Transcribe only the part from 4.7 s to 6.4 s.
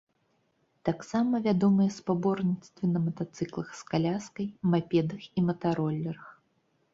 мапедах і матаролерах.